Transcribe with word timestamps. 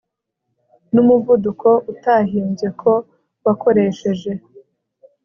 Numuvuduko 0.93 1.69
utahimbye 1.91 2.67
ko 2.81 2.91
wakoresheje 3.45 4.31